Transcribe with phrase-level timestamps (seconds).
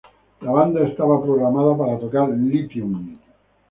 [0.41, 3.07] La banda estaba programada para tocar "Lithium".